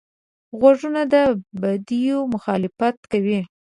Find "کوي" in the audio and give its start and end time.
3.11-3.39